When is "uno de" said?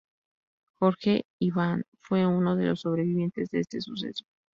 2.25-2.65